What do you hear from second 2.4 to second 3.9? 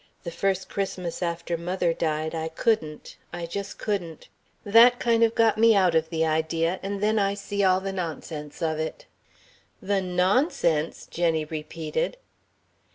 couldn't I just